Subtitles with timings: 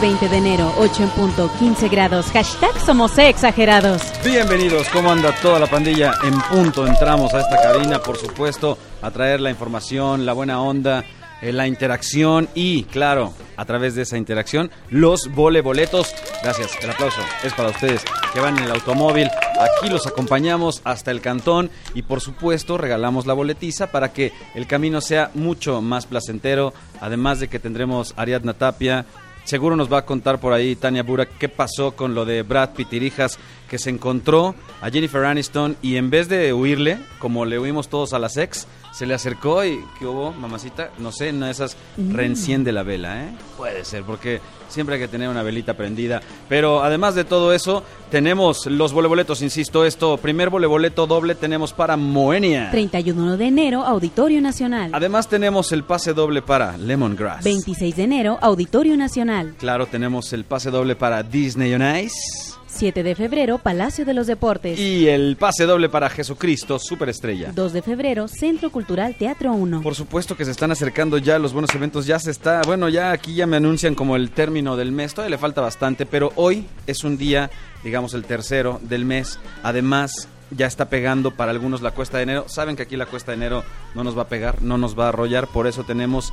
[0.00, 2.26] 20 de enero, 8 en punto, 15 grados.
[2.32, 4.02] Hashtag somos exagerados.
[4.24, 6.14] Bienvenidos, ¿cómo anda toda la pandilla?
[6.22, 11.04] En punto entramos a esta cabina, por supuesto, a traer la información, la buena onda,
[11.42, 16.14] eh, la interacción y, claro, a través de esa interacción, los voleboletos.
[16.42, 19.28] Gracias, el aplauso es para ustedes que van en el automóvil.
[19.60, 24.66] Aquí los acompañamos hasta el cantón y, por supuesto, regalamos la boletiza para que el
[24.66, 26.72] camino sea mucho más placentero.
[27.02, 29.04] Además de que tendremos Ariadna Tapia.
[29.44, 32.70] Seguro nos va a contar por ahí Tania Bura qué pasó con lo de Brad
[32.70, 33.38] Pitirijas
[33.70, 38.12] que se encontró a Jennifer Aniston y en vez de huirle, como le huimos todos
[38.12, 40.90] a las ex, se le acercó y ¿qué hubo, mamacita?
[40.98, 43.28] No sé, una de esas reenciende la vela, ¿eh?
[43.56, 46.20] Puede ser, porque siempre hay que tener una velita prendida.
[46.48, 51.96] Pero además de todo eso, tenemos los voleboletos, insisto, esto, primer voleboleto doble tenemos para
[51.96, 52.72] Moenia.
[52.72, 54.90] 31 de enero, Auditorio Nacional.
[54.92, 57.44] Además tenemos el pase doble para Lemongrass.
[57.44, 59.54] 26 de enero, Auditorio Nacional.
[59.58, 62.49] Claro, tenemos el pase doble para Disney on Ice.
[62.80, 64.78] 7 de febrero, Palacio de los Deportes.
[64.78, 67.52] Y el pase doble para Jesucristo, Superestrella.
[67.52, 69.82] 2 de febrero, Centro Cultural Teatro 1.
[69.82, 73.12] Por supuesto que se están acercando ya los buenos eventos, ya se está, bueno, ya
[73.12, 76.64] aquí ya me anuncian como el término del mes, todavía le falta bastante, pero hoy
[76.86, 77.50] es un día,
[77.84, 82.48] digamos el tercero del mes, además ya está pegando para algunos la cuesta de enero,
[82.48, 83.62] saben que aquí la cuesta de enero
[83.94, 86.32] no nos va a pegar, no nos va a arrollar, por eso tenemos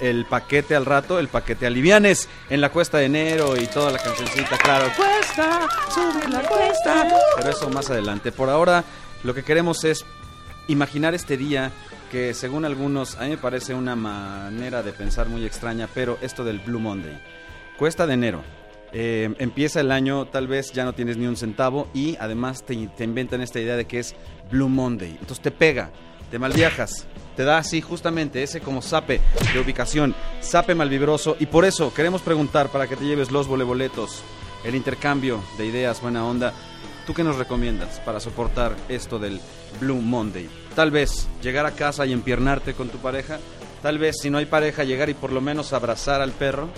[0.00, 3.98] el paquete al rato, el paquete alivianes en la cuesta de enero y toda la
[3.98, 4.86] cancioncita, claro,
[7.36, 8.84] pero eso más adelante, por ahora
[9.24, 10.04] lo que queremos es
[10.68, 11.70] imaginar este día
[12.10, 16.44] que según algunos a mí me parece una manera de pensar muy extraña, pero esto
[16.44, 17.18] del Blue Monday.
[17.78, 18.42] Cuesta de enero.
[18.92, 22.74] eh, empieza el año, tal vez ya no tienes ni un centavo y además te,
[22.88, 24.14] te inventan esta idea de que es
[24.50, 25.12] Blue Monday.
[25.12, 25.90] Entonces te pega,
[26.30, 29.22] te malviajas, te da así justamente ese como sape
[29.54, 34.22] de ubicación, sape malvibroso y por eso queremos preguntar para que te lleves los voleboletos,
[34.64, 36.52] el intercambio de ideas, buena onda.
[37.06, 39.40] ¿Tú qué nos recomiendas para soportar esto del
[39.80, 40.48] Blue Monday?
[40.76, 43.38] Tal vez llegar a casa y empiernarte con tu pareja.
[43.82, 46.68] Tal vez si no hay pareja llegar y por lo menos abrazar al perro.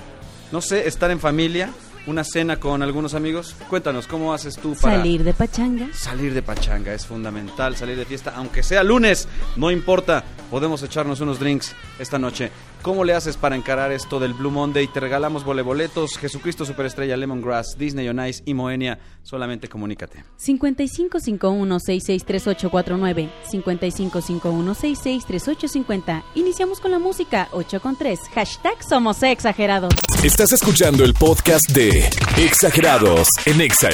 [0.50, 1.68] No sé, estar en familia,
[2.06, 3.54] una cena con algunos amigos.
[3.68, 5.88] Cuéntanos, ¿cómo haces tú para Salir de pachanga.
[5.92, 6.94] salir de pachanga?
[6.94, 10.24] Es fundamental salir de fiesta, aunque sea lunes, no importa.
[10.50, 12.50] Podemos echarnos unos drinks esta noche.
[12.84, 14.86] ¿Cómo le haces para encarar esto del Blue Monday?
[14.88, 18.98] Te regalamos voleboletos, Jesucristo Superestrella, Lemongrass, Disney on Ice y Moenia.
[19.22, 20.22] Solamente comunícate.
[20.38, 23.30] 5551-663849.
[23.50, 26.24] 5551-663850.
[26.34, 28.20] Iniciamos con la música 8 con 3.
[28.34, 29.94] Hashtag somos exagerados.
[30.22, 33.88] Estás escuchando el podcast de Exagerados en Exa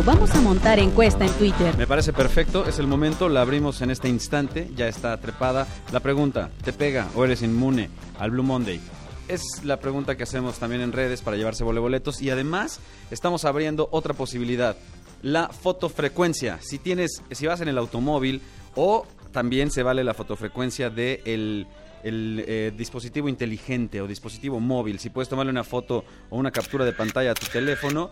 [0.00, 1.76] Vamos a montar encuesta en Twitter.
[1.76, 5.66] Me parece perfecto, es el momento, la abrimos en este instante, ya está trepada.
[5.92, 8.80] La pregunta, ¿te pega o eres inmune al Blue Monday?
[9.28, 12.80] Es la pregunta que hacemos también en redes para llevarse voleboletos y además
[13.10, 14.76] estamos abriendo otra posibilidad,
[15.20, 16.58] la fotofrecuencia.
[16.62, 18.40] Si tienes, si vas en el automóvil
[18.74, 21.66] o también se vale la fotofrecuencia de el
[22.04, 26.84] el eh, dispositivo inteligente o dispositivo móvil, si puedes tomarle una foto o una captura
[26.84, 28.10] de pantalla a tu teléfono,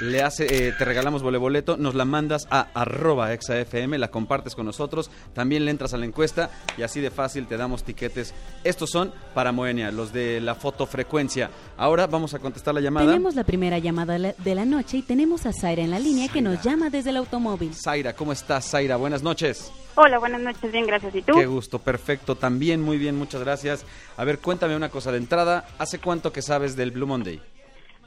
[0.00, 4.66] le hace, eh, te regalamos voleboleto, nos la mandas a arroba exafm, la compartes con
[4.66, 8.34] nosotros, también le entras a la encuesta y así de fácil te damos tiquetes.
[8.64, 11.50] Estos son para Moenia, los de la fotofrecuencia.
[11.76, 13.06] Ahora vamos a contestar la llamada.
[13.06, 16.28] Tenemos la primera llamada la- de la noche y tenemos a Zaira en la línea
[16.28, 17.72] que nos llama desde el automóvil.
[17.74, 18.96] Zaira, ¿cómo estás, Zaira?
[18.96, 19.70] Buenas noches.
[19.96, 21.14] Hola, buenas noches, bien, gracias.
[21.14, 21.34] ¿Y tú?
[21.34, 23.86] Qué gusto, perfecto, también muy bien, muchas gracias.
[24.16, 27.40] A ver, cuéntame una cosa de entrada, ¿hace cuánto que sabes del Blue Monday?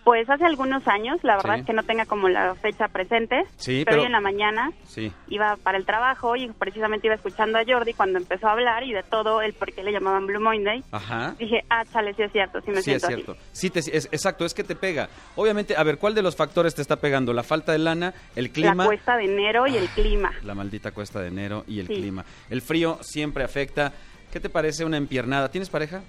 [0.07, 1.59] Pues hace algunos años, la verdad Sí.
[1.59, 4.72] es que no tenga como la fecha presente, Sí, pero, pero- hoy en la mañana
[4.88, 5.12] Sí.
[5.28, 8.93] iba para el trabajo y precisamente iba escuchando a Jordi cuando empezó a hablar y
[8.93, 10.81] de todo el por qué le llamaban Blue Monday.
[10.93, 11.35] Ajá.
[11.37, 13.31] Dije, ah, chale, sí es cierto, sí me Sí, es siento cierto.
[13.34, 13.41] así.
[13.52, 15.09] Sí, te, es, exacto, es que te pega.
[15.35, 17.34] Obviamente, a ver, ¿cuál de los factores te está pegando?
[17.34, 18.76] ¿La falta de lana, el clima?
[18.76, 20.31] La cuesta de enero y el clima.
[20.46, 22.23] La maldita cuesta de enero y el clima.
[22.49, 23.91] El frío siempre afecta.
[24.31, 25.52] ¿Qué te parece una empiernada?
[25.52, 26.02] ¿Tienes pareja?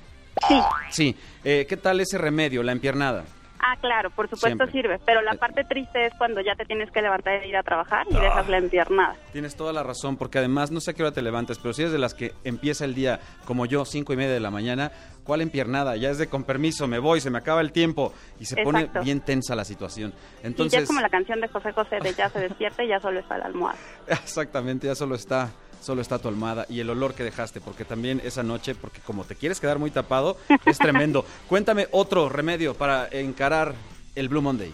[0.46, 1.16] Sí, Sí.
[1.42, 3.24] Eh, ¿Qué tal ese remedio, la empiernada?
[3.60, 4.70] Ah, claro, por supuesto Siempre.
[4.72, 5.38] sirve, pero la Eh.
[5.38, 8.20] parte triste es cuando ya te tienes que levantar e ir a trabajar y Ah.
[8.20, 9.16] dejas la empiernada.
[9.32, 11.82] Tienes toda la razón, porque además no sé a qué hora te levantes, pero si
[11.82, 14.92] eres de las que empieza el día como yo, cinco y media de la mañana,
[15.24, 15.96] ¿cuál empiernada?
[15.96, 18.88] Ya es de con permiso, me voy, se me acaba el tiempo y se pone
[19.02, 20.10] bien tensa la situación.
[20.10, 22.88] y ya Entonces, es como la canción de José José de ya se despierta y
[22.88, 23.78] ya solo está la almohada.
[24.06, 28.20] exactamente, ya solo está, solo está tu almohada y el olor que dejaste, porque también
[28.24, 30.36] esa noche, porque como te quieres quedar muy tapado,
[30.66, 31.24] es tremendo.
[31.48, 33.74] Cuéntame otro remedio para encarar
[34.14, 34.72] el Blue Monday.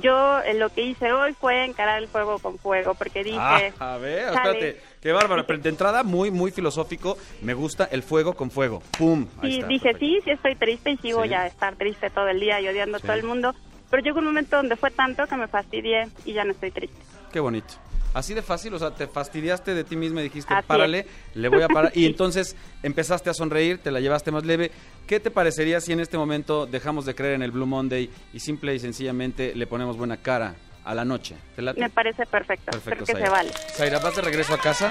[0.00, 3.60] Yo eh, lo que hice hoy fue encarar el fuego con fuego, porque dije, Ah,
[3.80, 5.44] a ver, espérate, qué bárbaro.
[5.46, 7.18] Pero de entrada, muy, muy filosófico.
[7.42, 8.82] Me gusta el fuego con fuego.
[8.96, 9.26] ¡Pum!
[9.42, 10.06] Ahí sí, está, dije, perfecto.
[10.06, 11.34] sí, sí estoy triste y sí, voy Sí.
[11.34, 13.06] a estar triste todo el día y odiando a Sí.
[13.08, 13.52] todo el mundo.
[13.90, 16.96] Pero llegó un momento donde fue tanto que me fastidié y ya no estoy triste.
[17.32, 17.74] Qué bonito.
[18.12, 21.06] Así de fácil, o sea, te fastidiaste de ti misma y dijiste, Así párale, es.
[21.36, 21.92] le voy a parar.
[21.94, 24.70] Y entonces empezaste a sonreír, te la llevaste más leve.
[25.06, 28.40] ¿Qué te parecería si en este momento dejamos de creer en el Blue Monday y
[28.40, 30.54] simple y sencillamente le ponemos buena cara
[30.84, 31.36] a la noche?
[31.54, 31.80] ¿Te late?
[31.80, 33.26] Me parece perfecto, Perfecto, creo que Zaira.
[33.26, 33.50] se vale.
[33.74, 34.90] Zaira, ¿vas de regreso a casa?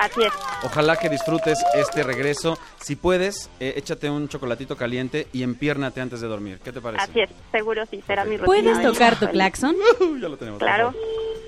[0.00, 0.32] Así es.
[0.64, 2.58] Ojalá que disfrutes este regreso.
[2.80, 6.58] Si puedes, eh, échate un chocolatito caliente y empiérnate antes de dormir.
[6.64, 7.04] ¿Qué te parece?
[7.04, 8.46] Así es, seguro sí, será mi rutina.
[8.46, 9.76] ¿Puedes de tocar tu claxon?
[10.20, 10.58] ya lo tenemos.
[10.58, 10.92] Claro.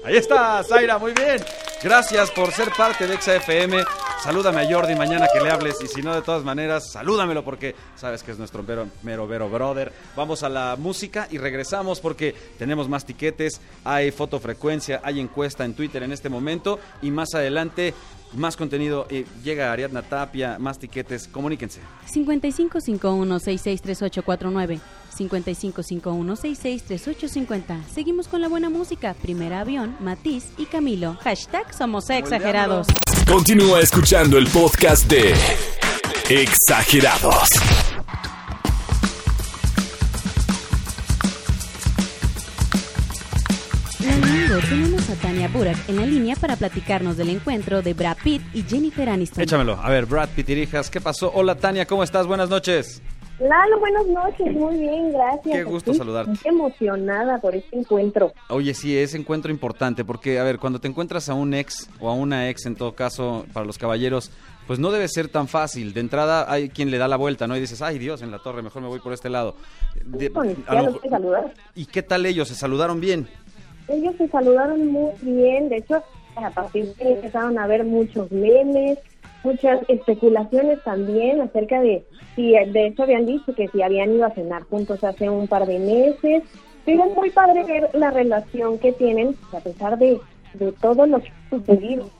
[0.06, 1.42] Ahí está, Zaira, muy bien.
[1.82, 3.84] Gracias por ser parte de XFM.
[4.22, 7.74] Salúdame a Jordi mañana que le hables y si no, de todas maneras, salúdamelo porque
[7.96, 9.92] sabes que es nuestro mero, mero, mero brother.
[10.14, 15.74] Vamos a la música y regresamos porque tenemos más tiquetes, hay fotofrecuencia, hay encuesta en
[15.74, 17.92] Twitter en este momento y más adelante
[18.34, 19.06] más contenido.
[19.10, 21.80] eh, llega Ariadna Tapia, más tiquetes, comuníquense.
[22.12, 24.80] 5551-663849.
[25.16, 27.84] 5551-663850.
[27.92, 29.14] Seguimos con la buena música.
[29.14, 31.16] Primer avión, Matiz y Camilo.
[31.22, 32.86] Hashtag somos exagerados.
[33.26, 35.34] Continúa escuchando el podcast de
[36.28, 37.48] Exagerados.
[44.60, 48.62] Tenemos a Tania Burak en la línea para platicarnos del encuentro de Brad Pitt y
[48.62, 49.42] Jennifer Aniston.
[49.42, 49.74] Échamelo.
[49.82, 51.30] A ver, Brad Pitirijas, ¿qué pasó?
[51.34, 52.26] Hola Tania, ¿cómo estás?
[52.26, 53.02] Buenas noches.
[53.38, 55.54] Lalo, buenas noches, muy bien, gracias.
[55.56, 56.30] Qué gusto Estoy saludarte.
[56.30, 58.32] muy emocionada por este encuentro.
[58.48, 62.08] Oye, sí, es encuentro importante porque, a ver, cuando te encuentras a un ex o
[62.08, 64.30] a una ex, en todo caso, para los caballeros,
[64.66, 65.92] pues no debe ser tan fácil.
[65.92, 67.54] De entrada hay quien le da la vuelta, ¿no?
[67.56, 69.54] Y dices, ay Dios, en la torre, mejor me voy por este lado.
[70.02, 71.54] De- Bueno, a ya lo los mejor- que saludar.
[71.74, 72.48] ¿Y qué tal ellos?
[72.48, 73.28] ¿Se saludaron bien?
[73.88, 76.02] Ellos se saludaron muy bien, de hecho,
[76.36, 78.98] a partir de ahí empezaron a haber muchos memes,
[79.44, 82.04] muchas especulaciones también acerca de
[82.34, 85.66] si, de hecho habían dicho que si habían ido a cenar juntos hace un par
[85.66, 86.42] de meses,
[86.84, 90.20] pero es muy padre ver la relación que tienen, a pesar de,
[90.54, 92.10] de todo lo que ha sucedido.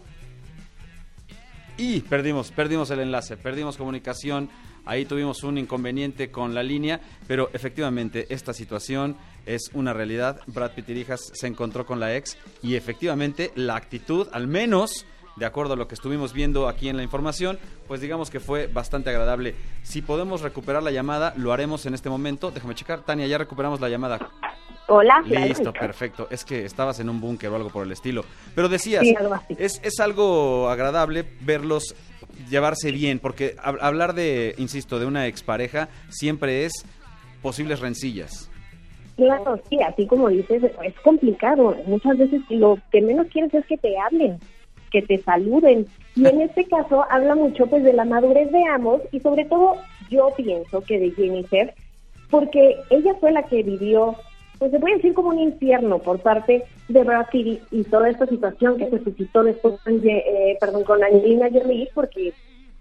[1.79, 4.49] Y perdimos, perdimos el enlace, perdimos comunicación,
[4.87, 10.41] ahí tuvimos un inconveniente con la línea, pero efectivamente esta situación es una realidad.
[10.47, 15.05] Brad Pitirijas se encontró con la ex y efectivamente la actitud, al menos
[15.37, 18.69] de acuerdo a lo que estuvimos viendo aquí en la información, pues digamos que fue
[18.69, 19.55] bastante agradable.
[19.83, 22.51] Si podemos recuperar la llamada, lo haremos en este momento.
[22.51, 24.31] Déjame checar, Tania, ya recuperamos la llamada.
[24.89, 25.23] Hola.
[25.27, 26.29] Listo, perfecto.
[26.31, 28.25] Es que estabas en un búnker o algo por el estilo.
[28.55, 29.57] Pero decías, Sí, algo así.
[29.59, 31.95] es, es algo agradable verlos
[32.49, 36.73] llevarse bien, porque hab- hablar de, insisto, de una expareja siempre es
[37.43, 38.49] posibles rencillas.
[39.17, 41.75] Claro, sí, así como dices, es complicado.
[41.87, 44.39] Muchas veces lo que menos quieres es que te hablen,
[44.93, 45.87] que te saluden.
[46.15, 49.77] Y en este caso habla mucho pues de la madurez de ambos y sobre todo
[50.11, 51.75] yo pienso que de Jennifer,
[52.31, 54.17] porque ella fue la que vivió,
[54.59, 58.27] pues se puede decir como un infierno por parte de Brad Pitt y, toda esta
[58.27, 62.33] situación que se suscitó después con, Ye- eh, perdón, con Angelina Jolie, porque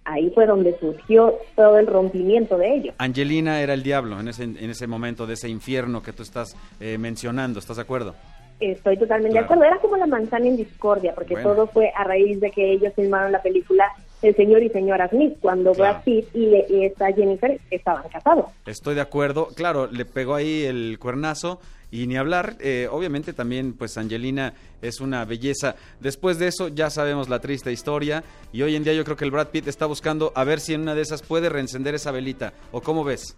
[0.05, 2.96] ahí fue donde surgió todo el rompimiento de ellos.
[3.00, 6.55] Angelina era el diablo en ese, en ese momento de ese infierno que tú estás
[6.79, 8.15] eh, mencionando, ¿estás de acuerdo?
[8.60, 9.48] Estoy totalmente Claro.
[9.48, 9.63] de acuerdo.
[9.74, 11.50] Era como la manzana en discordia, porque Bueno.
[11.53, 13.86] todo fue a raíz de que ellos filmaron la película
[14.25, 15.94] El señor y señora Smith, cuando Claro.
[15.94, 18.46] Brad Pitt y, y esta Jennifer estaban casados.
[18.65, 19.50] Estoy de acuerdo.
[19.55, 21.60] Claro, le pegó ahí el cuernazo
[21.91, 22.55] y ni hablar.
[22.60, 25.75] eh, obviamente también, pues Angelina es una belleza.
[26.00, 29.25] Después de eso ya sabemos la triste historia y hoy en día yo creo que
[29.25, 32.12] el Brad Pitt está buscando a ver si en una de esas puede reencender esa
[32.12, 32.53] velita.
[32.72, 33.38] ¿O cómo ves?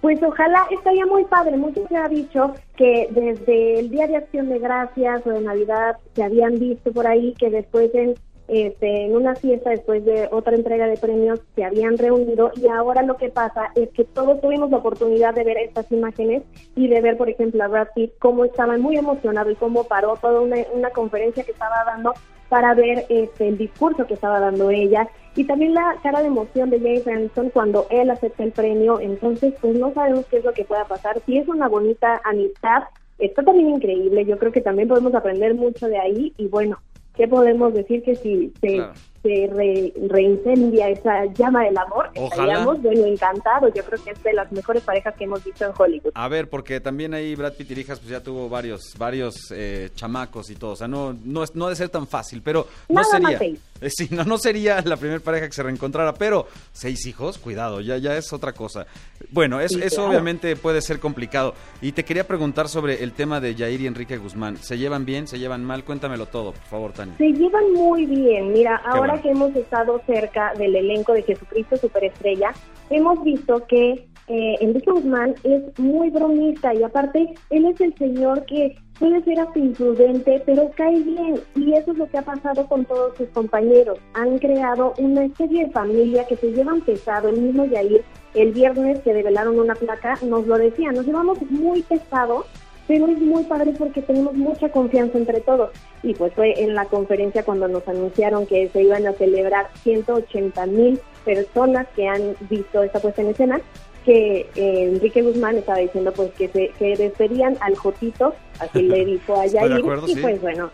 [0.00, 1.56] Pues ojalá estaría muy padre.
[1.56, 5.96] Mucho se ha dicho que desde el Día de Acción de Gracias o de Navidad
[6.14, 8.14] se habían visto por ahí que después en,
[8.48, 13.02] este, en una fiesta, después de otra entrega de premios, se habían reunido y ahora
[13.02, 16.42] lo que pasa es que todos tuvimos la oportunidad de ver estas imágenes
[16.74, 20.16] y de ver, por ejemplo, a Brad Pitt cómo estaba muy emocionado y cómo paró
[20.16, 22.14] toda una, conferencia que estaba dando
[22.48, 26.70] para ver este, el discurso que estaba dando ella y también la cara de emoción
[26.70, 30.52] de James Anderson cuando él acepta el premio, entonces pues no sabemos qué es lo
[30.52, 32.84] que pueda pasar, si es una bonita amistad,
[33.18, 36.78] está también increíble, yo creo que también podemos aprender mucho de ahí y bueno,
[37.18, 38.80] ¿qué podemos decir que si se.
[39.22, 42.10] Se re- reincendia esa llama del amor?
[42.16, 42.26] Ojalá.
[42.28, 45.72] Estaríamos, bueno, encantados, yo creo que es de las mejores parejas que hemos visto en
[45.76, 46.12] Hollywood.
[46.14, 49.90] A ver, porque también ahí Brad Pitt y Rijas pues ya tuvo varios, varios eh,
[49.94, 50.72] chamacos y todo.
[50.72, 53.56] O sea, no, no, es, no ha de ser tan fácil, pero no Nada sería.
[53.80, 57.80] Eh, sí, no, no sería la primera pareja que se reencontrara, pero seis hijos, cuidado,
[57.80, 58.86] ya, ya es otra cosa.
[59.30, 60.10] Bueno, es- Sí, eso claro.
[60.10, 61.54] obviamente puede ser complicado.
[61.82, 64.56] Y te quería preguntar sobre el tema de Jair y Enrique Guzmán.
[64.56, 65.26] ¿Se llevan bien?
[65.28, 65.84] ¿Se llevan mal?
[65.84, 67.14] Cuéntamelo todo, por favor, Tania.
[67.18, 68.52] Se llevan muy bien.
[68.52, 69.22] Mira, ahora bueno.
[69.22, 72.52] que hemos estado cerca del elenco de Jesucristo Superestrella,
[72.90, 78.44] hemos visto que eh, Enrique Guzmán es muy bromista y aparte él es el señor
[78.44, 81.40] que puede ser hasta imprudente, pero cae bien.
[81.54, 83.98] Y eso es lo que ha pasado con todos sus compañeros.
[84.14, 87.28] Han creado una especie de familia que se llevan pesado.
[87.28, 91.82] El mismo Yair, el viernes que develaron una placa, nos lo decía, nos llevamos muy
[91.82, 92.44] pesado
[92.88, 95.70] pero es muy padre porque tenemos mucha confianza entre todos.
[96.02, 100.66] Y pues fue en la conferencia cuando nos anunciaron que se iban a celebrar 180
[100.66, 103.60] mil personas que han visto esta puesta en escena,
[104.06, 109.04] que eh, Enrique Guzmán estaba diciendo pues que se que despedían al Jotito, así le
[109.04, 110.20] dijo a Yair, acuerdo, y sí.
[110.22, 110.70] pues bueno,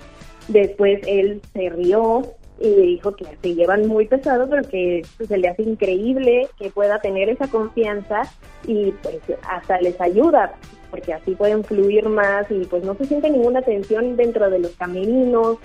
[0.46, 2.22] después él se rió
[2.60, 6.70] y dijo que se llevan muy pesado, pero que pues, se le hace increíble que
[6.70, 8.22] pueda tener esa confianza
[8.68, 9.16] y pues
[9.48, 10.54] hasta les ayuda,
[10.94, 14.70] porque así pueden fluir más y pues no se siente ninguna tensión dentro de los
[14.76, 15.58] camerinos,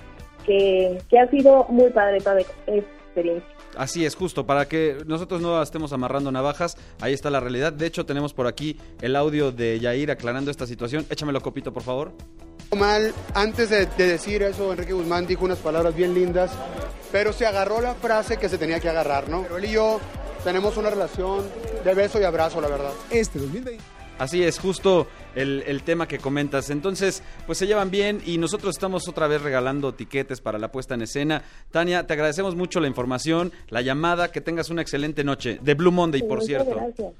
[0.44, 3.48] que, que ha sido muy padre toda esta experiencia.
[3.76, 7.72] Así es, justo, para que nosotros no estemos amarrando navajas, ahí está la realidad.
[7.72, 11.06] De hecho, tenemos por aquí el audio de Yair aclarando esta situación.
[11.08, 12.10] Échamelo, copito, por favor.
[12.76, 16.50] Mal, antes de, de decir eso, Enrique Guzmán dijo unas palabras bien lindas,
[17.12, 19.42] pero se agarró la frase que se tenía que agarrar, ¿no?
[19.42, 20.00] Pero él y yo
[20.42, 21.44] tenemos una relación
[21.84, 22.90] de beso y abrazo, la verdad.
[23.12, 23.99] Este 2020.
[24.20, 26.68] Así es, justo el, el tema que comentas.
[26.68, 30.94] Entonces, pues se llevan bien y nosotros estamos otra vez regalando tiquetes para la puesta
[30.94, 31.42] en escena.
[31.70, 35.58] Tania, te agradecemos mucho la información, la llamada, que tengas una excelente noche.
[35.62, 36.76] De Blue Monday, por cierto.
[36.76, 37.14] Gracias.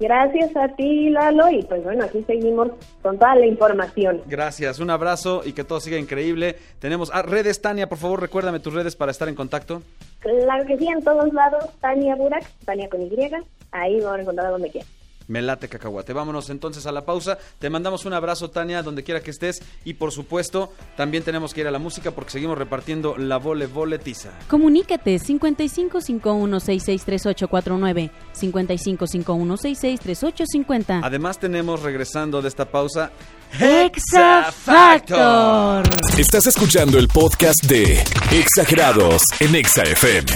[0.00, 2.70] Gracias a ti, Lalo, y pues bueno, aquí seguimos
[3.02, 4.20] con toda la información.
[4.26, 6.56] Gracias, un abrazo y que todo siga increíble.
[6.80, 9.80] Tenemos ah, redes, Tania, por favor, recuérdame tus redes para estar en contacto.
[10.18, 13.30] Claro que sí, en todos lados, Tania Burak, Tania con Y,
[13.70, 14.90] ahí me van a encontrar donde quieran.
[15.32, 16.12] Me late cacahuate.
[16.12, 17.38] Vámonos entonces a la pausa.
[17.58, 19.62] Te mandamos un abrazo, Tania, donde quiera que estés.
[19.82, 23.64] Y por supuesto, también tenemos que ir a la música porque seguimos repartiendo la vole
[23.64, 24.32] voletiza.
[24.48, 31.00] Comunícate 5551663849, 5551663850.
[31.02, 33.10] Además, tenemos regresando de esta pausa.
[33.58, 35.88] Exa Factor.
[36.18, 40.30] Estás escuchando el podcast de Exagerados en Exa FM.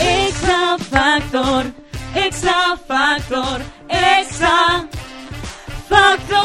[0.00, 1.66] Exa Factor.
[2.14, 2.76] Exa
[3.18, 3.62] Factor.
[3.88, 4.88] Exa
[5.88, 6.38] Factor.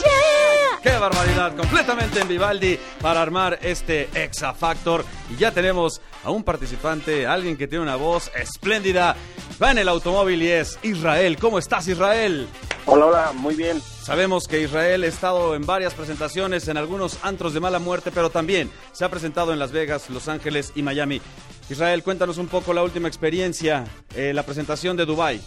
[0.00, 0.80] Yeah.
[0.82, 1.56] ¡Qué barbaridad!
[1.56, 5.04] Completamente en Vivaldi para armar este Exa Factor.
[5.30, 9.14] Y ya tenemos a un participante, alguien que tiene una voz espléndida.
[9.62, 11.38] Va en el automóvil y es Israel.
[11.38, 12.48] ¿Cómo estás, Israel?
[12.86, 13.80] Hola, hola, muy bien.
[13.80, 18.30] Sabemos que Israel ha estado en varias presentaciones en algunos antros de mala muerte, pero
[18.30, 21.22] también se ha presentado en Las Vegas, Los Ángeles y Miami.
[21.70, 23.84] Israel, cuéntanos un poco la última experiencia,
[24.14, 25.40] eh, la presentación de Dubai.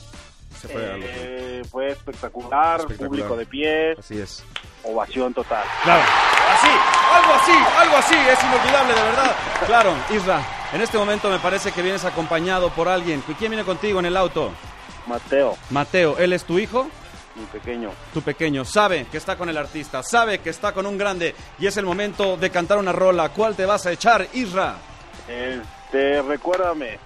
[0.62, 3.10] Se fue Eh, fue espectacular, Espectacular.
[3.10, 4.44] público de pie, Así es.
[4.84, 5.64] ovación total.
[5.84, 6.04] Claro.
[6.54, 6.68] Así,
[7.14, 9.36] algo así, algo así, es inolvidable de verdad.
[9.66, 10.42] Claro, Isra,
[10.74, 13.22] en este momento me parece que vienes acompañado por alguien.
[13.38, 14.52] ¿Quién viene contigo en el auto?
[15.08, 16.88] Mateo, Mateo, ¿él es tu hijo?
[17.36, 17.90] mi pequeño.
[18.14, 21.66] Tu pequeño sabe que está con el artista, sabe que está con un grande y
[21.66, 23.30] es el momento de cantar una rola.
[23.30, 24.76] ¿Cuál te vas a echar, Isra?
[25.94, 26.98] Este, recuérdame.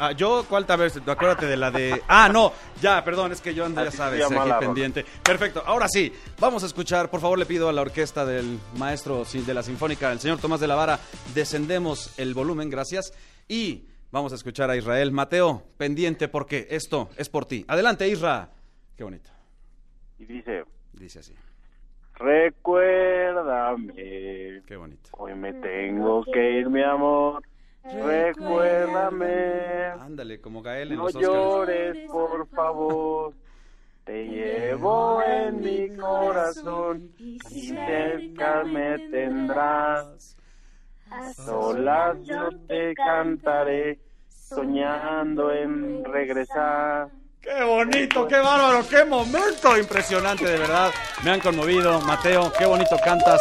[0.00, 0.90] Ah, yo, ¿cuál te ver?
[1.06, 2.02] Acuérdate de la de.
[2.08, 5.04] Ah, no, ya, perdón, es que yo ando, ya sabes, aquí pendiente.
[5.22, 7.10] Perfecto, ahora sí, vamos a escuchar.
[7.10, 10.58] Por favor, le pido a la orquesta del maestro de la Sinfónica, el señor Tomás
[10.58, 10.98] de la Vara,
[11.32, 13.12] descendemos el volumen, gracias.
[13.46, 15.12] Y vamos a escuchar a Israel.
[15.12, 17.64] Mateo, pendiente porque esto es por ti.
[17.68, 18.50] Adelante, Isra.
[18.96, 19.30] Qué bonito.
[20.18, 21.34] Y dice, Dice así.
[22.16, 23.94] recuérdame.
[24.66, 25.08] Qué bonito.
[25.12, 27.40] Hoy me tengo que ir, mi amor.
[27.84, 29.84] Recuérdame.
[30.00, 31.26] Ándale, como Gael en No los Oscars.
[31.34, 33.32] llores, por favor.
[34.04, 40.36] Te llevo en mi corazón y cerca me tendrás.
[41.10, 47.08] A solas yo te cantaré, soñando en regresar.
[47.40, 50.90] ¡Qué bonito, qué bárbaro, qué momento impresionante, de verdad!
[51.24, 53.40] Me han conmovido, Mateo, qué bonito cantas.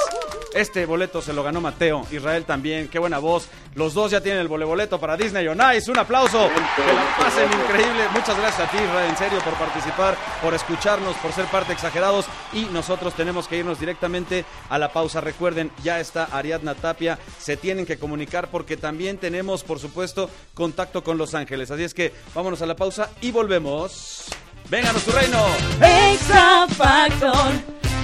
[0.57, 3.47] Este boleto se lo ganó Mateo, Israel también, qué buena voz.
[3.75, 5.91] Los dos ya tienen el boleto para Disney on Ice.
[5.91, 8.07] Un aplauso, que la pasen increíble.
[8.11, 11.73] Muchas gracias a ti, Israel, en serio, por participar, por escucharnos, por ser parte de
[11.75, 12.25] exagerados.
[12.53, 15.21] Y nosotros tenemos que irnos directamente a la pausa.
[15.21, 17.19] Recuerden, ya está Ariadna Tapia.
[17.37, 21.69] Se tienen que comunicar porque también tenemos, por supuesto, contacto con Los Ángeles.
[21.69, 24.25] Así es que vámonos a la pausa y volvemos.
[24.71, 25.45] Vengan a su reino.
[25.79, 26.65] Exa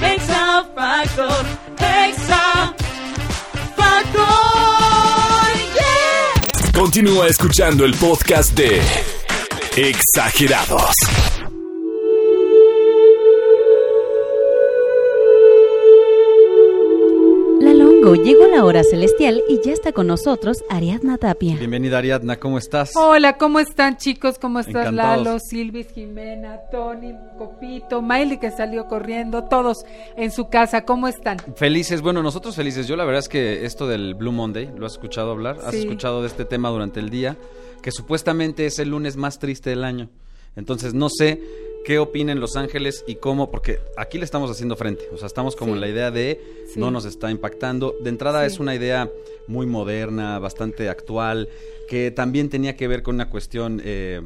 [0.01, 1.45] Exa Factor,
[1.79, 2.73] Exa
[3.75, 4.23] Factor.
[5.73, 6.71] Yeah.
[6.73, 8.81] Continúa escuchando el podcast de
[9.75, 10.95] Exagerados.
[18.03, 21.55] Llegó la hora celestial y ya está con nosotros Ariadna Tapia.
[21.55, 22.91] Bienvenida, Ariadna, ¿cómo estás?
[22.97, 24.37] Hola, ¿cómo están chicos?
[24.37, 25.25] ¿Cómo estás Encantados.
[25.25, 29.85] Lalo, Silvis, Jimena, Tony, Copito, Miley que salió corriendo, todos
[30.17, 31.37] en su casa, ¿cómo están?
[31.55, 32.87] Felices, bueno, nosotros felices.
[32.87, 35.59] Yo la verdad es que esto del Blue Monday, ¿lo has escuchado hablar?
[35.63, 35.79] ¿Has Sí.
[35.79, 37.37] escuchado de este tema durante el día?
[37.81, 40.09] Que supuestamente es el lunes más triste del año.
[40.57, 41.41] Entonces, no sé
[41.83, 45.05] qué opinen Los Ángeles y cómo, porque aquí le estamos haciendo frente.
[45.13, 45.75] O sea, estamos como Sí.
[45.75, 46.39] en la idea de
[46.73, 46.79] Sí.
[46.79, 47.95] no nos está impactando.
[48.01, 48.53] De entrada Sí.
[48.53, 49.09] es una idea
[49.47, 51.49] muy moderna, bastante actual,
[51.89, 54.21] que también tenía que ver con una cuestión, eh,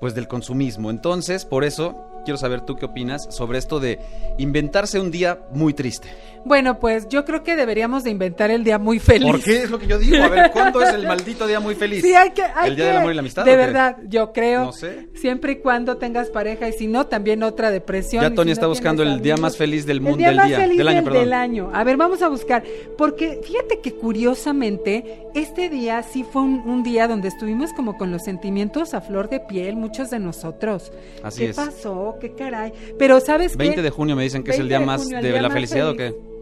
[0.00, 0.90] pues, del consumismo.
[0.90, 1.94] Entonces, por eso,
[2.26, 4.00] quiero saber tú qué opinas sobre esto de
[4.36, 6.08] inventarse un día muy triste.
[6.44, 9.30] Bueno, pues yo creo que deberíamos de inventar el día muy feliz.
[9.30, 10.22] ¿Por qué es lo que yo digo?
[10.22, 12.02] A ver, ¿cuándo es el maldito día muy feliz?
[12.02, 13.44] Sí, hay que, hay ¿El día que- del amor y la amistad?
[13.44, 14.64] De verdad, yo creo.
[14.66, 15.08] No sé.
[15.14, 18.22] Siempre y cuando tengas pareja y si no, también otra depresión.
[18.22, 20.36] Ya Tony si está no buscando el día más feliz del mundo, El día del
[20.36, 21.20] más día, feliz del año, del, perdón.
[21.22, 21.70] del año.
[21.72, 22.62] A ver, vamos a buscar.
[22.98, 28.12] Porque fíjate que curiosamente, este día sí fue un, un día donde estuvimos como con
[28.12, 30.92] los sentimientos a flor de piel, muchos de nosotros.
[31.22, 31.56] Así ¿Qué es.
[31.56, 32.15] pasó?
[32.20, 32.72] ¿Qué caray?
[32.98, 33.58] Pero ¿sabes qué?
[33.58, 35.42] 20 de junio me dicen que es el 20 día de más junio, de día
[35.42, 36.12] la más felicidad feliz.
[36.12, 36.36] o qué?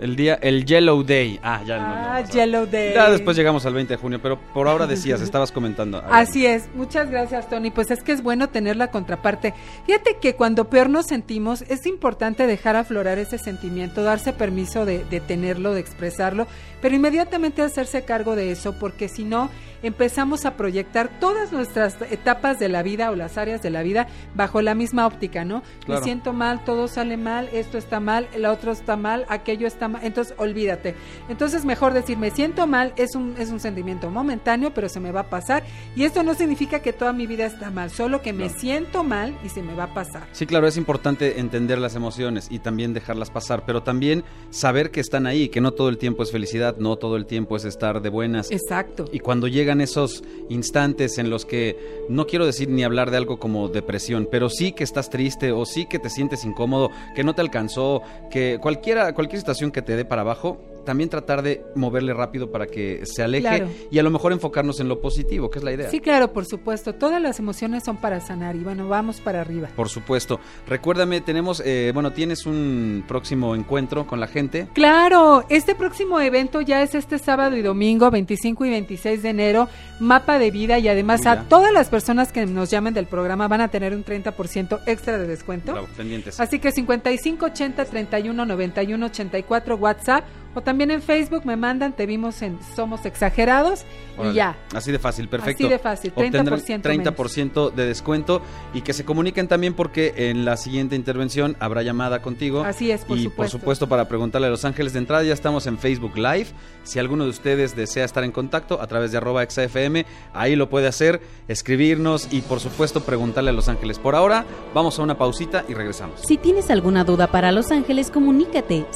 [0.00, 1.40] El día, el Yellow Day.
[1.42, 2.30] Ah, ya no, Ah, no.
[2.32, 2.94] Yellow Day.
[2.94, 6.00] Ya después llegamos al 20 de junio, pero por ahora decías, estabas comentando.
[6.08, 7.72] Así es, muchas gracias Tony.
[7.72, 9.54] Pues es que es bueno tener la contraparte.
[9.86, 15.04] Fíjate que cuando peor nos sentimos es importante dejar aflorar ese sentimiento, darse permiso de,
[15.04, 16.46] de tenerlo, de expresarlo,
[16.80, 19.50] pero inmediatamente hacerse cargo de eso, porque si no
[19.82, 24.08] empezamos a proyectar todas nuestras etapas de la vida o las áreas de la vida
[24.34, 25.62] bajo la misma óptica, ¿no?
[25.84, 26.00] Claro.
[26.00, 29.86] Me siento mal, todo sale mal, esto está mal, el otro está mal, aquello está
[29.86, 30.96] mal, entonces olvídate.
[31.28, 35.12] Entonces mejor decir, me siento mal, es un, es un sentimiento momentáneo, pero se me
[35.12, 35.62] va a pasar.
[35.94, 38.60] Y esto no significa que toda mi vida está mal, solo que me Claro.
[38.60, 40.26] siento mal y se me va a pasar.
[40.32, 45.00] Sí, claro, es importante entender las emociones y también dejarlas pasar, pero también saber que
[45.00, 48.02] están ahí, que no todo el tiempo es felicidad, no todo el tiempo es estar
[48.02, 48.50] de buenas.
[48.50, 49.06] Exacto.
[49.12, 53.38] Y cuando llegan esos instantes en los que no quiero decir ni hablar de algo
[53.38, 57.34] como depresión, pero sí que estás triste o sí que te sientes incómodo, que no
[57.34, 62.14] te alcanzó, que cualquiera cualquier situación que te dé para abajo, también tratar de moverle
[62.14, 63.68] rápido para que se aleje Claro.
[63.90, 65.90] y a lo mejor enfocarnos en lo positivo, que es la idea.
[65.90, 66.94] Sí, claro, por supuesto.
[66.94, 69.68] Todas las emociones son para sanar y bueno, vamos para arriba.
[69.76, 70.40] Por supuesto.
[70.66, 74.66] Recuérdame, tenemos, eh, bueno, tienes un próximo encuentro con la gente.
[74.72, 79.68] Claro, este próximo evento ya es este sábado y domingo, 25 y 26 de enero,
[80.00, 83.46] mapa de vida y además Uy, a todas las personas que nos llamen del programa
[83.46, 85.72] van a tener un 30% extra de descuento.
[85.72, 86.40] Bravo, pendientes.
[86.40, 90.24] Así que 55 80 31 91 84 WhatsApp
[90.58, 93.84] o también en Facebook me mandan, te vimos en Somos Exagerados
[94.16, 94.56] Órale, y ya.
[94.74, 95.64] Así de fácil, perfecto.
[95.64, 98.42] Así de fácil, 30% Obtendrán 30% de descuento
[98.74, 102.64] y que se comuniquen también porque en la siguiente intervención habrá llamada contigo.
[102.64, 103.88] Así es, por y por supuesto.
[103.88, 106.48] para preguntarle a Los Ángeles de entrada ya estamos en Facebook Live.
[106.82, 110.68] Si alguno de ustedes desea estar en contacto a través de arroba exafm, ahí lo
[110.68, 114.00] puede hacer, escribirnos y por supuesto preguntarle a Los Ángeles.
[114.00, 114.44] Por ahora
[114.74, 116.20] vamos a una pausita y regresamos.
[116.22, 118.86] Si tienes alguna duda para Los Ángeles, comunícate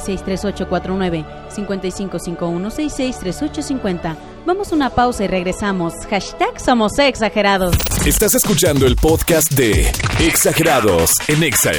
[0.00, 4.16] 5551663849, 5551663850.
[4.46, 5.94] Vamos a una pausa y regresamos.
[6.08, 7.76] Hashtag Somos Exagerados.
[8.06, 11.72] Estás escuchando el podcast de Exagerados en Exa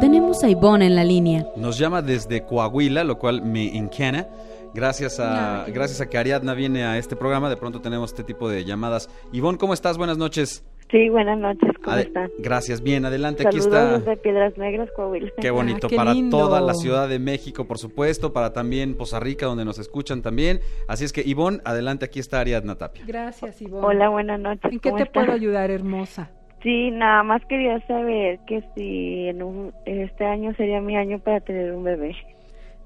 [0.00, 1.46] Tenemos a Ivonne en la línea.
[1.56, 4.28] Nos llama desde Coahuila, lo cual me encanta.
[4.74, 8.48] Gracias a, gracias a que Ariadna viene a este programa, de pronto tenemos este tipo
[8.48, 9.10] de llamadas.
[9.32, 9.98] Ivonne, ¿cómo estás?
[9.98, 10.64] Buenas noches.
[10.90, 12.30] Sí, buenas noches, ¿cómo Ade- están?
[12.38, 13.42] Gracias, bien, adelante.
[13.44, 13.98] Saludos Aquí está.
[13.98, 15.30] desde Piedras Negras, Coahuila.
[15.40, 16.36] Qué bonito, Ah, qué para lindo.
[16.38, 20.60] toda la Ciudad de México, por supuesto, para también Poza Rica, donde nos escuchan también.
[20.88, 23.04] Así es que, Ivonne, adelante, aquí está Ariadna Tapia.
[23.06, 23.86] Gracias, Ivonne.
[23.86, 24.70] Hola, buenas noches.
[24.72, 26.30] ¿En qué ¿cómo te puedo ayudar, hermosa?
[26.62, 31.40] Sí, nada más quería saber que si en un- este año sería mi año para
[31.40, 32.14] tener un bebé.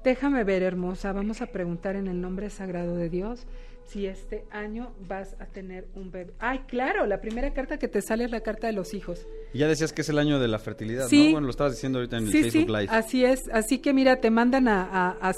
[0.03, 3.45] Déjame ver, hermosa, vamos a preguntar en el nombre sagrado de Dios
[3.85, 6.33] si este año vas a tener un bebé.
[6.39, 9.25] Ay, claro, la primera carta que te sale es la carta de los hijos.
[9.53, 11.25] Y ya decías que es el año de la fertilidad, Sí.
[11.27, 11.31] ¿no?
[11.33, 12.87] Bueno, lo estabas diciendo ahorita en el Sí, Facebook sí, Live.
[12.89, 13.47] así es.
[13.53, 15.29] Así que mira, te mandan a, a- a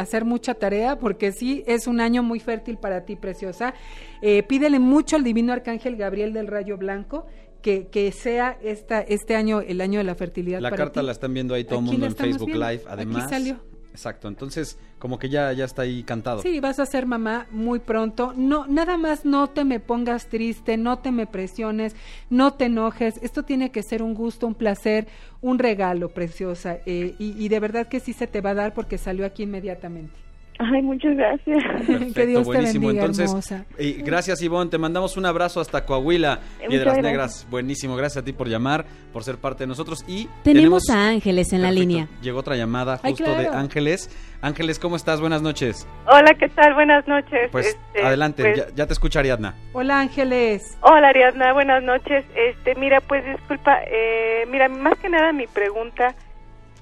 [0.00, 3.74] hacer mucha tarea porque sí es un año muy fértil para ti, preciosa.
[4.22, 7.26] Eh, pídele mucho al divino arcángel Gabriel del Rayo Blanco
[7.68, 10.60] que, que sea esta, este año el año de la fertilidad.
[10.60, 11.06] La para carta ti.
[11.06, 12.66] la están viendo ahí todo el Aquí mundo en Facebook viendo.
[12.66, 13.28] Live, Aquí además.
[13.28, 13.56] salió.
[13.90, 16.40] Exacto, entonces como que ya, ya está ahí cantado.
[16.40, 18.32] Sí, vas a ser mamá muy pronto.
[18.36, 21.94] No, nada más no te me pongas triste, no te me presiones,
[22.30, 23.18] no te enojes.
[23.22, 25.08] Esto tiene que ser un gusto, un placer,
[25.42, 26.78] un regalo, preciosa.
[26.86, 29.42] eh, y, y de verdad que sí se te va a dar porque salió aquí
[29.42, 30.14] inmediatamente.
[30.60, 31.56] Ay, muchas gracias.
[31.86, 32.86] Perfecto, que Dios te buenísimo.
[32.88, 33.64] bendiga, Entonces, hermosa.
[33.78, 36.98] y gracias Ivonne, te mandamos un abrazo hasta Coahuila, Piedras.
[36.98, 37.46] Negras.
[37.48, 41.52] Buenísimo, gracias a ti por llamar, por ser parte de nosotros y Tenemos a Ángeles
[41.52, 42.08] en la línea.
[42.22, 43.46] Llegó otra llamada Ay, justo de.
[43.48, 44.10] Ángeles.
[44.40, 45.20] Ángeles, ¿cómo estás?
[45.20, 45.86] Buenas noches.
[46.06, 46.74] Hola, ¿qué tal?
[46.74, 47.48] Buenas noches.
[47.52, 49.54] Pues Este, adelante, pues, ya, ya te escucha Ariadna.
[49.72, 50.76] Hola Ángeles.
[50.80, 52.24] Hola, Ariadna, buenas noches.
[52.34, 56.14] Este, mira, pues disculpa, eh, mira, más que nada mi pregunta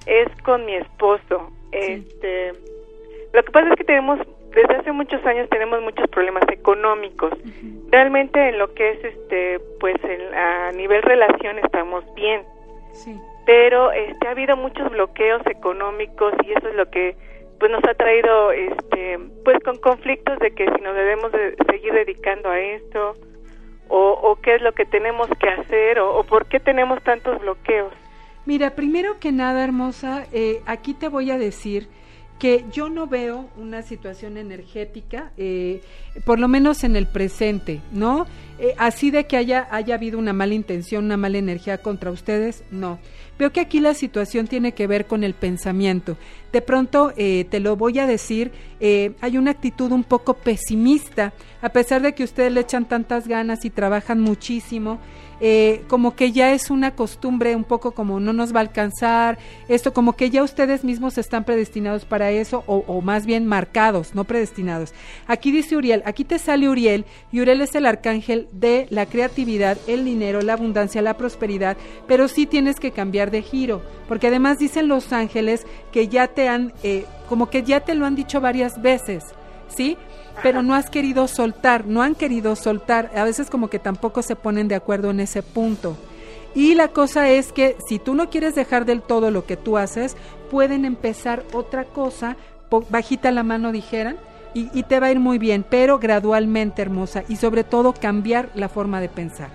[0.07, 1.51] es con mi esposo.
[1.71, 2.53] Este,
[3.37, 4.19] lo que pasa es que tenemos
[4.49, 7.31] desde hace muchos años tenemos muchos problemas económicos.
[7.91, 12.41] Realmente en lo que es este, pues en- a nivel relación estamos bien.
[12.93, 13.15] Sí.
[13.45, 17.15] pero este ha habido muchos bloqueos económicos y eso es lo que
[17.59, 21.93] pues nos ha traído este pues con conflictos de que si nos debemos de seguir
[21.93, 23.13] dedicando a esto
[23.87, 27.39] o, o qué es lo que tenemos que hacer o, o por qué tenemos tantos
[27.39, 27.93] bloqueos
[28.47, 31.87] Mira, primero que nada, hermosa, eh, aquí te voy a decir
[32.39, 35.81] que yo no veo una situación energética, eh,
[36.25, 38.27] por lo menos en el presente, ¿no?
[38.59, 42.63] Eh, así de que haya, haya habido una mala intención, una mala energía contra ustedes,
[42.71, 42.99] no.
[43.37, 46.17] Veo que aquí la situación tiene que ver con el pensamiento.
[46.51, 51.33] De pronto, eh, te lo voy a decir, eh, hay una actitud un poco pesimista,
[51.61, 54.99] a pesar de que ustedes le echan tantas ganas y trabajan muchísimo,
[55.39, 59.37] eh, como que ya es una costumbre un poco como no nos va a alcanzar,
[59.67, 64.15] esto como que ya ustedes mismos están predestinados para eso o, o más bien marcados,
[64.15, 64.93] no predestinados.
[65.27, 69.77] Aquí dice Uriel, aquí te sale Uriel y Uriel es el arcángel de la creatividad,
[69.87, 74.59] el dinero, la abundancia, la prosperidad, pero sí tienes que cambiar de giro, porque además
[74.59, 78.41] dicen los ángeles que ya te han, eh, como que ya te lo han dicho
[78.41, 79.23] varias veces,
[79.67, 79.97] ¿sí?
[80.43, 84.35] Pero no has querido soltar, no han querido soltar, a veces como que tampoco se
[84.35, 85.97] ponen de acuerdo en ese punto.
[86.55, 89.77] Y la cosa es que si tú no quieres dejar del todo lo que tú
[89.77, 90.15] haces,
[90.49, 92.35] pueden empezar otra cosa,
[92.89, 94.17] bajita la mano dijeran,
[94.53, 98.49] y, y te va a ir muy bien, pero gradualmente hermosa, y sobre todo cambiar
[98.55, 99.49] la forma de pensar.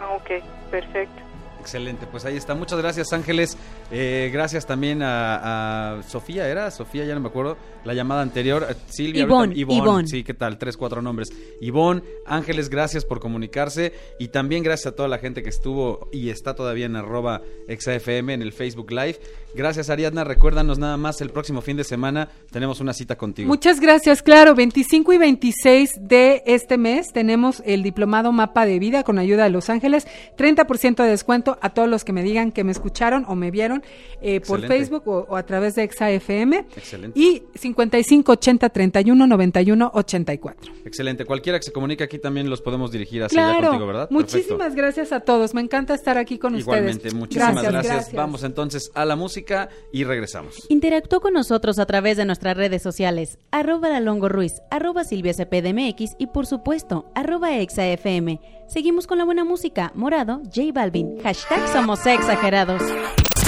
[0.00, 1.23] Ah, ok perfecto
[1.64, 2.54] Excelente, pues ahí está.
[2.54, 3.56] Muchas gracias Ángeles.
[3.90, 6.70] Eh, gracias también a, a Sofía, ¿era?
[6.70, 7.56] Sofía, ya no me acuerdo.
[7.84, 8.66] La llamada anterior.
[8.68, 9.22] eh, Silvia.
[9.22, 10.06] Ivonne, Ivonne.
[10.06, 10.58] Sí, ¿qué tal?
[10.58, 11.32] Tres, cuatro nombres.
[11.62, 13.94] Ivonne, Ángeles, gracias por comunicarse.
[14.18, 18.28] Y también gracias a toda la gente que estuvo y está todavía en arroba exafm
[18.28, 19.18] en el Facebook Live.
[19.54, 20.22] Gracias Ariadna.
[20.24, 23.48] Recuérdanos nada más el próximo fin de semana tenemos una cita contigo.
[23.48, 29.02] Muchas gracias, claro, 25 y 26 de este mes tenemos el diplomado Mapa de Vida
[29.02, 32.64] con ayuda de Los Ángeles, 30% de descuento a todos los que me digan que
[32.64, 33.82] me escucharon o me vieron
[34.20, 34.64] eh, por.
[34.64, 37.18] Facebook o, o a través de ExaFM Excelente.
[37.20, 40.72] y 55 80 31 91 84.
[40.86, 41.24] Excelente.
[41.26, 44.08] Cualquiera que se comunique aquí también los podemos dirigir hacia allá Claro, contigo, ¿verdad?
[44.10, 44.76] muchísimas Perfecto.
[44.76, 47.14] gracias a todos, me encanta estar aquí con Igualmente, ustedes.
[47.14, 50.64] muchísimas gracias, Vamos entonces a la música y regresamos.
[50.68, 55.32] Interactúa con nosotros a través de nuestras redes sociales, arroba la Longo Ruiz, arroba Silvia
[55.34, 58.40] CPDMX y por supuesto, arroba ExaFM.
[58.66, 62.82] Seguimos con la buena música, Morado, J Balvin, hashtag Somos Exagerados.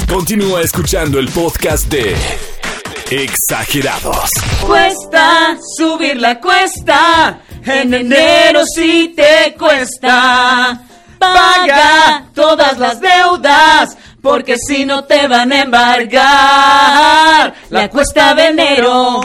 [0.08, 2.14] Continúa escuchando el podcast de
[3.10, 4.30] Exagerados.
[4.64, 10.82] Cuesta subir la cuesta, en enero sí te cuesta.
[11.18, 17.54] Paga todas las deudas, porque si no te van a embargar.
[17.70, 19.20] La cuesta de enero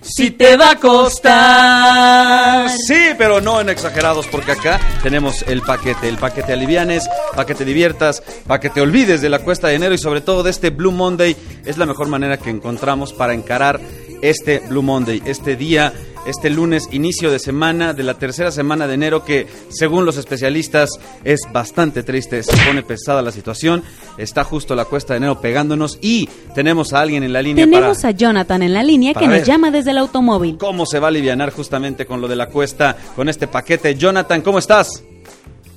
[0.00, 2.70] sí te va a costar.
[2.70, 7.54] Sí, pero no en exagerados, porque acá tenemos el paquete, el paquete alivianes, para que
[7.54, 10.50] te diviertas, para que te olvides de la cuesta de enero y sobre todo de
[10.50, 11.36] este Blue Monday.
[11.64, 13.80] Es la mejor manera que encontramos para encarar
[14.22, 15.92] este Blue Monday, este día,
[16.26, 20.90] este lunes, inicio de semana de la tercera semana de enero que, según los especialistas,
[21.24, 23.82] es bastante triste, se pone pesada la situación,
[24.18, 27.98] está justo la cuesta de enero pegándonos y tenemos a alguien en la línea Tenemos
[27.98, 28.08] para...
[28.08, 30.58] a Jonathan en la línea que nos llama desde el automóvil.
[30.58, 33.94] ¿Cómo se va a alivianar justamente con lo de la cuesta, con este paquete?
[33.94, 35.02] Jonathan, ¿cómo estás?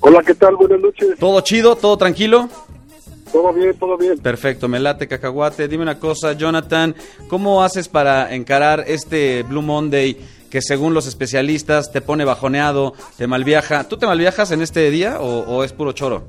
[0.01, 0.55] Hola, ¿qué tal?
[0.55, 1.17] Buenas noches.
[1.17, 1.77] ¿Todo chido?
[1.77, 2.49] ¿Todo tranquilo?
[3.33, 4.17] Todo bien, todo bien.
[4.19, 5.67] Perfecto, me late cacahuate.
[5.67, 6.95] Dime una cosa, Jonathan,
[7.27, 10.15] ¿cómo haces para encarar este Blue Monday
[10.49, 13.89] que según los especialistas te pone bajoneado, te malviaja?
[13.89, 16.23] ¿Tú te malviajas en este día o, o es puro choro?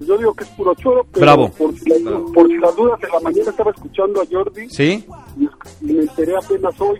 [0.00, 1.48] Yo digo que es puro choro, pero Bravo.
[1.50, 5.04] Por, si la- las dudas, en la mañana estaba escuchando a Jordi ¿Sí?
[5.80, 6.98] y me enteré apenas hoy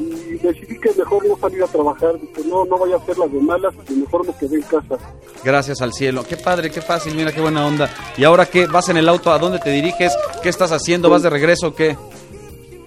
[0.00, 3.32] y decidí que mejor no salir a trabajar, que no, no vaya a hacer las
[3.32, 4.98] de malas y mejor me quedé en casa.
[5.44, 6.24] Gracias al cielo.
[6.28, 7.90] Qué padre, qué fácil, mira qué buena onda.
[8.16, 8.66] ¿Y ahora qué?
[8.66, 9.32] ¿Vas en el auto?
[9.32, 10.12] ¿A dónde te diriges?
[10.42, 11.10] ¿Qué estás haciendo?
[11.10, 11.96] ¿Vas de regreso o qué?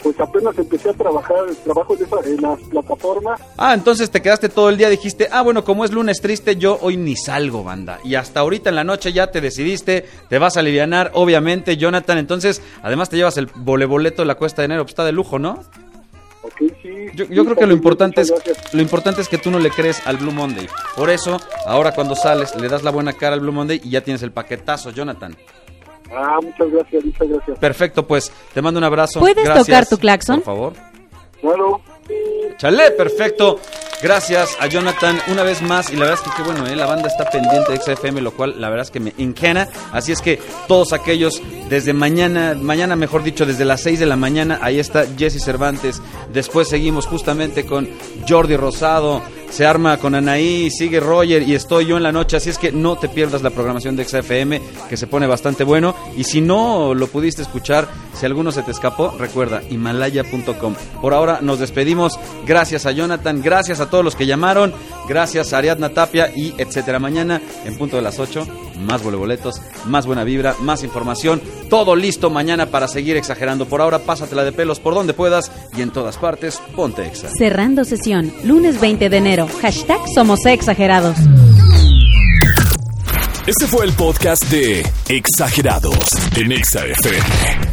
[0.02, 4.50] Pues apenas empecé a trabajar, trabajo en, esa, en las plataformas Ah, entonces te quedaste
[4.50, 8.00] todo el día, dijiste, ah, bueno, como es lunes triste, yo hoy ni salgo, banda.
[8.04, 12.18] Y hasta ahorita en la noche ya te decidiste, te vas a alivianar, obviamente, Jonathan.
[12.18, 15.40] Entonces, además te llevas el voleboleto de la cuesta de enero, pues está de lujo,
[15.40, 15.64] ¿no?
[16.58, 17.08] Sí.
[17.16, 18.74] Yo, Sí, yo creo que lo importante es gracias.
[18.74, 20.68] lo importante es que tú no le crees al Blue Monday.
[20.96, 24.02] Por eso, ahora cuando sales, le das la buena cara al Blue Monday y ya
[24.02, 25.36] tienes el paquetazo, Jonathan.
[26.16, 27.60] Ah, muchas gracias, muchas gracias.
[27.60, 29.20] Perfecto, pues te mando un abrazo.
[29.20, 30.36] ¿Puedes Gracias, tocar tu claxon?
[30.42, 30.74] Por favor.
[31.42, 31.82] Claro.
[32.58, 33.60] Chale, perfecto.
[34.04, 35.90] Gracias a Jonathan una vez más.
[35.90, 36.76] Y la verdad es que qué bueno, ¿eh?
[36.76, 39.70] la banda está pendiente de XFM, lo cual la verdad es que me encana.
[39.94, 44.18] Así es que todos aquellos, desde mañana, mañana mejor dicho, desde las 6 de la
[44.18, 46.02] mañana, ahí está Jesse Cervantes.
[46.34, 47.88] Después seguimos justamente con
[48.28, 49.22] Jordi Rosado.
[49.50, 52.38] Se arma con Anaí, sigue Roger y estoy yo en la noche.
[52.38, 55.96] Así es que no te pierdas la programación de XFM, que se pone bastante bueno.
[56.18, 60.74] Y si no lo pudiste escuchar, si alguno se te escapó, recuerda, himalaya.com.
[61.00, 62.20] Por ahora nos despedimos.
[62.46, 64.74] Gracias a Jonathan, gracias a todos los que llamaron,
[65.08, 67.00] gracias a Ariadna Tapia y etcétera.
[67.00, 68.46] Mañana, en punto de las 8,
[68.86, 71.42] más boletos, más buena vibra, más información.
[71.70, 73.66] Todo listo mañana para seguir exagerando.
[73.66, 77.30] Por ahora, pásatela de pelos por donde puedas y en todas partes, ponte exa.
[77.38, 79.48] Cerrando sesión, lunes 20 de enero.
[79.62, 81.18] Hashtag Somos Exagerados.
[83.46, 87.73] Este fue el podcast de Exagerados en Exa FM.